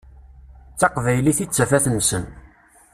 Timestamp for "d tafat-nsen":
1.47-2.23